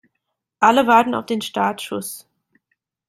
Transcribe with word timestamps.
Alle 0.59 0.87
warten 0.87 1.13
auf 1.13 1.27
den 1.27 1.41
Startschuss. 1.43 2.27